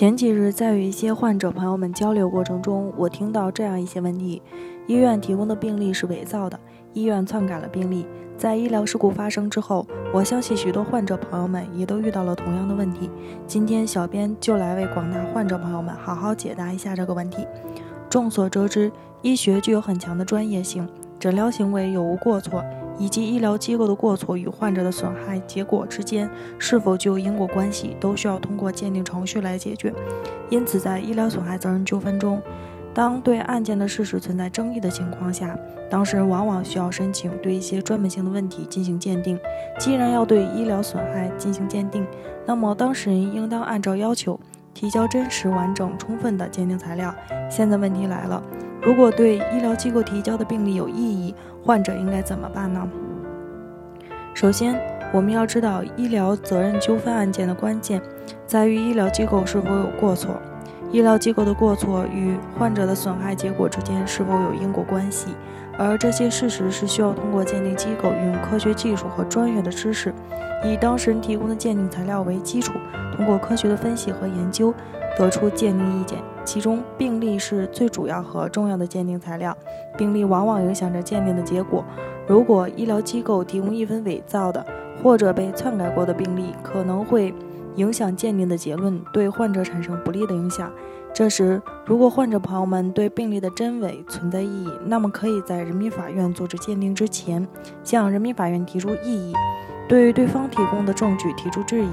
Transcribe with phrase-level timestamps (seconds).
[0.00, 4.40] 前几日在与一些患者朋友们交流过程中，我听到这样一些问题：
[4.86, 6.58] 医院提供的病历是伪造的，
[6.94, 8.06] 医院篡改了病历。
[8.34, 13.10] 在医疗事故发生之后，我相信许多患者朋友们也都遇到了同样的问题。
[13.46, 17.46] 今天，小编就来为广大患者朋友们好好解答一下这个问题。
[18.08, 18.90] 众所周知，
[19.20, 20.88] 医学具有很强的专业性，
[21.18, 22.64] 诊疗行为有无过错。
[23.00, 29.92] 以及医疗机构的过错与患者的损害结果之间是否具有因果关系，都需要通过鉴定程序来解决。
[30.50, 32.42] 因此，在医疗损害责任纠纷中，
[32.92, 39.38] 当对案件的事实存在争议的情况下，当事人往往需要申请对一些专门性的问题进行鉴定。
[39.78, 42.06] 既然要对医疗损害进行鉴定，
[42.44, 44.38] 那么当事人应当按照要求
[44.74, 47.14] 提交真实、完整、充分的鉴定材料。
[47.48, 48.42] 现在问题来了。
[48.82, 52.88] 如果对医疗机构提交的病历有异议，患者应该怎么办呢？
[54.32, 54.80] 首先，
[55.12, 58.00] 我们要知道医疗责任纠纷案件的关键
[58.46, 60.40] 在于医疗机构是否有过错，
[60.90, 65.34] 医疗机构的过错与患者的损害结果之间是否有因果关系，
[65.76, 70.14] 而这些事实是需要通过鉴定机构运用科学技术和专业的知识，
[70.64, 72.72] 以当事人提供的鉴定材料为基础，
[73.14, 74.72] 通过科学的分析和研究。
[75.18, 79.56] 得出鉴定意见，其中病历是最主要和重要的鉴定材料。
[79.96, 81.84] 病历往往影响着鉴定的结果。
[82.26, 84.64] 如果医疗机构提供一份伪造的
[85.02, 87.34] 或者被篡改过的病历，可能会
[87.76, 90.70] 影响鉴定的结论，对患者产生不利的影响。
[91.12, 97.46] 这时，如果患者朋友们对病历的真伪存在异议，那么可以在人民法院组织鉴定之前，
[97.82, 99.34] 向人民法院提出异议，
[99.88, 101.90] 对对方提供的证据提出质疑。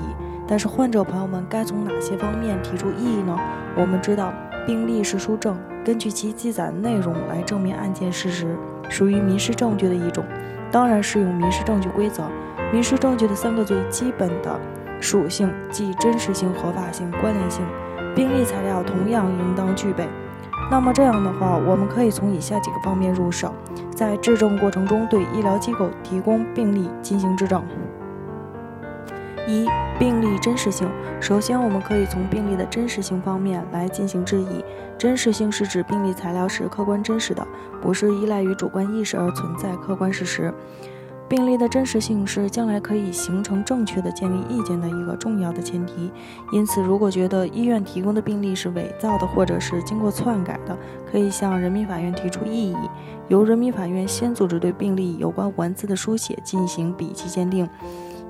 [0.47, 3.37] 但是患者朋友们该从哪些方面提出异议呢？
[3.75, 4.31] 我们知道，
[4.65, 8.55] 病历是书证，根据其记载的内容来证明案件事实，
[8.89, 10.23] 属于民事证据的一种，
[10.71, 12.23] 当然适用民事证据规则。
[12.71, 14.59] 民事证据的三个最基本的
[14.99, 17.65] 属性，即真实性、合法性、关联性，
[18.15, 20.07] 病历材料同样应当具备。
[20.69, 23.53] 那么这样的话，我们可以从以下几个方面入手，
[23.95, 27.63] 在质证过程中对医疗机构提供病历进行质证。
[29.47, 29.65] 一、
[29.97, 30.87] 病例真实性。
[31.19, 34.63] 首先，我们可以从病例的真实性方面来进行质疑。
[34.97, 37.47] 真实性是指病例材料是客观真实的，
[37.81, 40.53] 不是依赖于主观意识而存在客观事实。
[41.29, 46.09] 病例的真实性是将来可以形成正确的鉴定意见的一个重要的前提。
[46.53, 50.77] 因此，如果觉得医院提供的病例是伪造的，或者是经过篡改的，
[51.11, 52.77] 可以向人民法院提出异议，
[53.27, 57.67] 由人民法院先组织对病例有关文字的书写进行笔迹鉴定。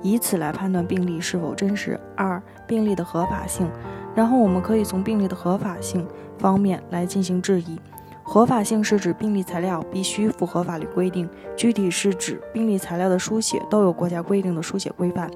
[0.02, 1.98] 以此来判断病例是否真实。
[2.16, 3.70] 二、病例的合法性。
[4.14, 6.06] 然后我们可以从病例的合法性
[6.38, 7.78] 方面来进行质疑。
[8.22, 15.30] 合法性是指病例材料必须符合法律规定，具体是指病例材料的书写都有国家规定的书写规范。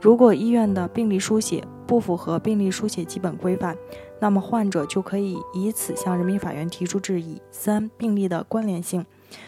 [0.00, 3.76] 如果医院的病例书写不符合病例书写基本规范，
[4.20, 7.40] 那么患者就可以以此向人民法院提出质疑。
[7.50, 9.04] 三、病例的关联性。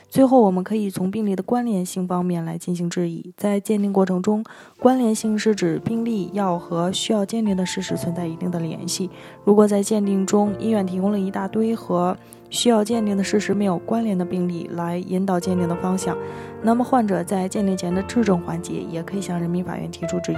[0.09, 3.33] 最后，我们可以从病例的关联性方面来进行质疑。
[3.37, 4.45] 在鉴定过程中，
[4.79, 9.11] 关联性是指病例要和需要鉴定的事实存在一定的联系。
[9.45, 12.17] 如果在鉴定中，医院提供了一大堆和
[12.49, 16.17] 需要鉴定的事实没有关联的病例来引导鉴定的方向，
[16.63, 20.37] 那么患者在鉴定前的质证环节也可以向人民法院提出质疑。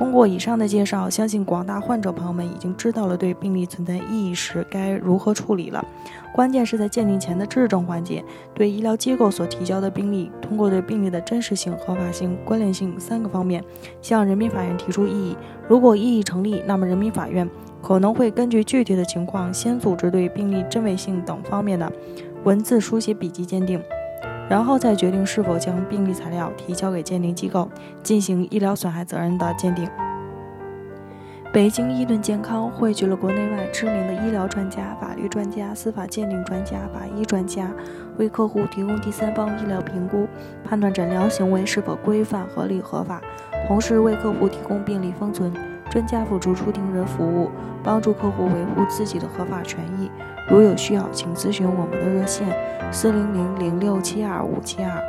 [0.00, 5.84] 通过以上的介绍，相信广大患者朋友们已经知道了对病例存在异议时该如何处理了。
[6.32, 8.24] 关键是在鉴定前的质证环节，
[8.54, 13.62] 对医疗机构所提交的病例，通过对病例的真实性、合法性、关联性三个方面，
[14.00, 15.36] 向人民法院提出异议。
[15.68, 17.46] 如果异议成立，那么人民法院
[17.82, 21.92] 可能会根据具体的情况，先组织对病例真伪性等方面的
[22.44, 23.78] 文字书写笔记鉴定。
[24.50, 27.70] 然后再决定是否将病历材料提交给鉴定机构
[28.02, 29.88] 进行医疗损害责任的鉴定。
[31.52, 37.70] 北京医盾健康汇聚了国内外知名的医疗专家、法律专家、司法鉴定专家、法医专家，
[38.18, 40.26] 为客户提供第三方医疗评估，
[40.64, 43.20] 判断诊疗行为是否规范、合理、合法，
[43.68, 45.52] 同时为客户提供病历封存。
[45.90, 47.50] 专家辅助出庭人服务，
[47.82, 50.08] 帮助客户维护自己的合法权益。
[50.48, 52.46] 如有需要，请咨询我们的热线：
[52.92, 55.02] 四零零零六七二五七二。